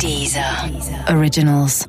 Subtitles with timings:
[0.00, 0.42] Deezer
[1.14, 1.86] Originals.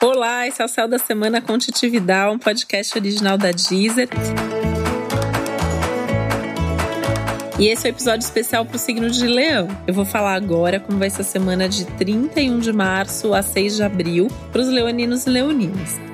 [0.00, 4.08] Olá, esse é o Céu da Semana com um podcast original da Deezer.
[7.58, 9.66] E esse é o um episódio especial para o signo de Leão.
[9.84, 13.74] Eu vou falar agora como vai ser a semana de 31 de março a 6
[13.74, 16.11] de abril para os leoninos e leoninas.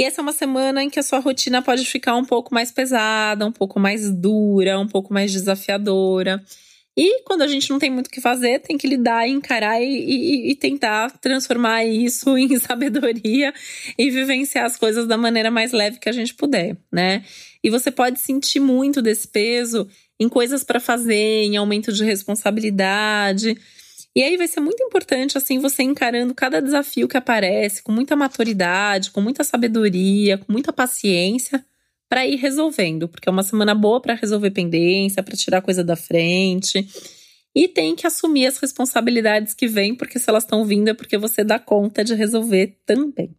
[0.00, 2.72] E essa é uma semana em que a sua rotina pode ficar um pouco mais
[2.72, 6.42] pesada, um pouco mais dura, um pouco mais desafiadora.
[6.96, 9.84] E quando a gente não tem muito o que fazer, tem que lidar, encarar e,
[9.84, 13.52] e, e, tentar transformar isso em sabedoria
[13.98, 17.22] e vivenciar as coisas da maneira mais leve que a gente puder, né?
[17.62, 19.86] E você pode sentir muito desse peso
[20.18, 23.54] em coisas para fazer, em aumento de responsabilidade.
[24.14, 28.16] E aí vai ser muito importante, assim, você encarando cada desafio que aparece com muita
[28.16, 31.64] maturidade, com muita sabedoria, com muita paciência
[32.08, 35.94] para ir resolvendo, porque é uma semana boa para resolver pendência, para tirar coisa da
[35.94, 36.84] frente.
[37.54, 41.16] E tem que assumir as responsabilidades que vêm, porque se elas estão vindo é porque
[41.16, 43.36] você dá conta de resolver também.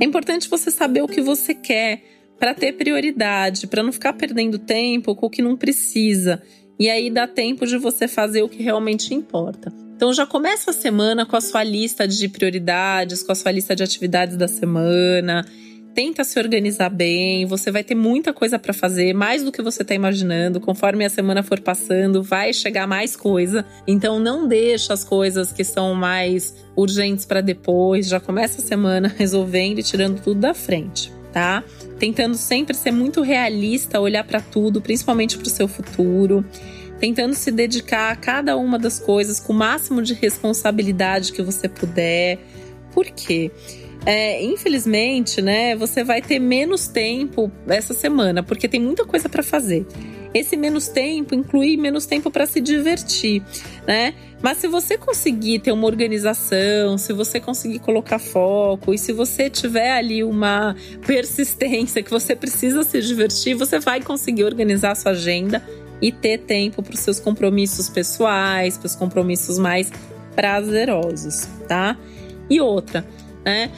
[0.00, 4.58] É importante você saber o que você quer para ter prioridade, para não ficar perdendo
[4.58, 6.42] tempo com o que não precisa.
[6.78, 9.72] E aí dá tempo de você fazer o que realmente importa.
[9.94, 13.76] Então já começa a semana com a sua lista de prioridades, com a sua lista
[13.76, 15.46] de atividades da semana.
[15.94, 19.82] Tenta se organizar bem, você vai ter muita coisa para fazer, mais do que você
[19.82, 20.58] está imaginando.
[20.58, 23.64] Conforme a semana for passando, vai chegar mais coisa.
[23.86, 28.08] Então não deixa as coisas que são mais urgentes para depois.
[28.08, 31.64] Já começa a semana resolvendo e tirando tudo da frente, tá?
[32.02, 36.44] tentando sempre ser muito realista, olhar para tudo, principalmente para o seu futuro,
[36.98, 41.68] tentando se dedicar a cada uma das coisas com o máximo de responsabilidade que você
[41.68, 42.40] puder.
[42.92, 43.52] Por quê?
[44.04, 49.44] É, infelizmente, né, você vai ter menos tempo essa semana, porque tem muita coisa para
[49.44, 49.86] fazer.
[50.34, 53.42] Esse menos tempo inclui menos tempo para se divertir,
[53.86, 54.14] né?
[54.40, 59.48] Mas se você conseguir ter uma organização, se você conseguir colocar foco e se você
[59.48, 60.74] tiver ali uma
[61.06, 65.62] persistência que você precisa se divertir, você vai conseguir organizar a sua agenda
[66.00, 69.92] e ter tempo para os seus compromissos pessoais, para os compromissos mais
[70.34, 71.96] prazerosos, tá?
[72.50, 73.06] E outra,
[73.44, 73.70] né?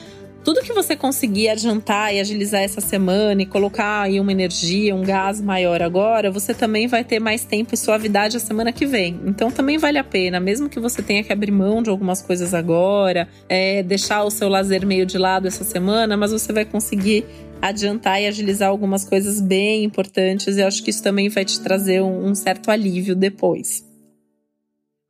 [0.45, 5.03] Tudo que você conseguir adiantar e agilizar essa semana e colocar aí uma energia, um
[5.03, 9.19] gás maior agora, você também vai ter mais tempo e suavidade a semana que vem.
[9.25, 12.53] Então também vale a pena, mesmo que você tenha que abrir mão de algumas coisas
[12.53, 17.25] agora, é, deixar o seu lazer meio de lado essa semana, mas você vai conseguir
[17.63, 22.03] adiantar e agilizar algumas coisas bem importantes e acho que isso também vai te trazer
[22.03, 23.94] um, um certo alívio depois.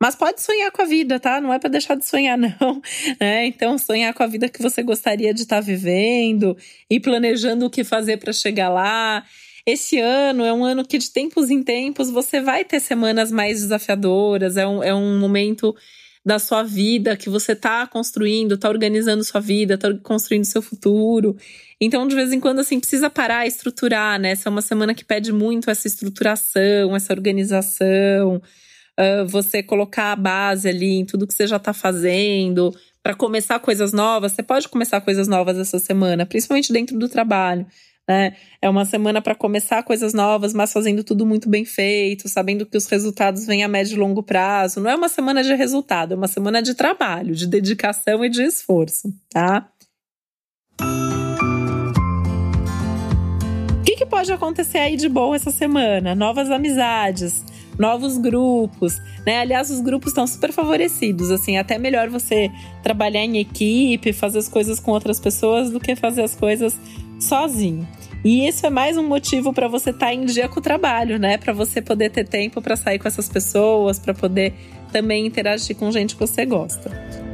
[0.05, 1.41] Mas pode sonhar com a vida, tá?
[1.41, 2.79] Não é para deixar de sonhar, não.
[3.19, 6.55] É, então, sonhar com a vida que você gostaria de estar tá vivendo
[6.87, 9.25] e planejando o que fazer para chegar lá.
[9.65, 13.61] Esse ano é um ano que, de tempos em tempos, você vai ter semanas mais
[13.61, 14.57] desafiadoras.
[14.57, 15.75] É um, é um momento
[16.23, 21.35] da sua vida que você tá construindo, tá organizando sua vida, tá construindo seu futuro.
[21.81, 24.33] Então, de vez em quando, assim, precisa parar, estruturar, né?
[24.33, 28.39] Essa é uma semana que pede muito essa estruturação, essa organização
[29.27, 32.73] você colocar a base ali em tudo que você já está fazendo,
[33.03, 34.31] para começar coisas novas.
[34.31, 37.65] Você pode começar coisas novas essa semana, principalmente dentro do trabalho.
[38.07, 38.35] Né?
[38.61, 42.77] É uma semana para começar coisas novas, mas fazendo tudo muito bem feito, sabendo que
[42.77, 44.79] os resultados vêm a médio e longo prazo.
[44.79, 48.43] Não é uma semana de resultado, é uma semana de trabalho, de dedicação e de
[48.43, 49.69] esforço, tá?
[53.79, 56.15] O que, que pode acontecer aí de bom essa semana?
[56.15, 57.43] Novas amizades
[57.77, 59.39] novos grupos, né?
[59.39, 64.47] Aliás, os grupos estão super favorecidos, assim, até melhor você trabalhar em equipe, fazer as
[64.47, 66.79] coisas com outras pessoas do que fazer as coisas
[67.19, 67.87] sozinho.
[68.23, 71.19] E isso é mais um motivo para você estar tá em dia com o trabalho,
[71.19, 71.37] né?
[71.37, 74.53] Para você poder ter tempo para sair com essas pessoas, para poder
[74.91, 77.25] também interagir com gente que você gosta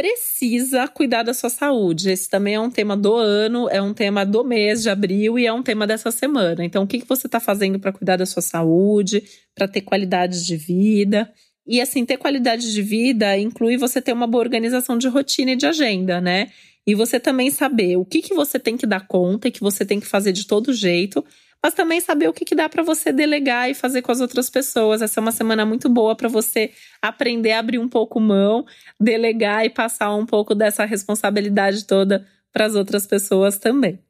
[0.00, 2.08] precisa cuidar da sua saúde.
[2.08, 5.46] Esse também é um tema do ano, é um tema do mês de abril e
[5.46, 6.64] é um tema dessa semana.
[6.64, 9.22] Então, o que, você está fazendo para cuidar da sua saúde,
[9.54, 11.30] para ter qualidade de vida?
[11.66, 15.56] E assim, ter qualidade de vida inclui você ter uma boa organização de rotina e
[15.56, 16.48] de agenda, né?
[16.86, 19.84] E você também saber o que, que você tem que dar conta e que você
[19.84, 21.22] tem que fazer de todo jeito
[21.62, 24.48] mas também saber o que, que dá para você delegar e fazer com as outras
[24.50, 25.02] pessoas.
[25.02, 26.72] Essa é uma semana muito boa para você
[27.02, 28.64] aprender a abrir um pouco mão,
[28.98, 34.09] delegar e passar um pouco dessa responsabilidade toda para as outras pessoas também.